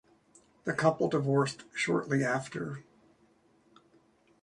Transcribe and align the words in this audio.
The 0.63 0.73
couple 0.73 1.09
divorced 1.09 1.61
shortly 1.75 2.23
after. 2.23 2.83